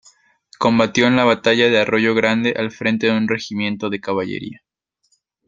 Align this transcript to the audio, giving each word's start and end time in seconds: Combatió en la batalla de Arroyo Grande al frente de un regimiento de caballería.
Combatió 0.57 1.05
en 1.05 1.15
la 1.15 1.25
batalla 1.25 1.69
de 1.69 1.77
Arroyo 1.77 2.15
Grande 2.15 2.55
al 2.57 2.71
frente 2.71 3.05
de 3.05 3.15
un 3.15 3.27
regimiento 3.27 3.91
de 3.91 4.01
caballería. 4.01 4.61